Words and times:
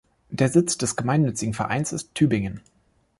Der 0.31 0.49
Sitz 0.49 0.79
des 0.79 0.95
gemeinnützigen 0.95 1.53
Vereins 1.53 1.93
ist 1.93 2.15
Tübingen. 2.15 2.61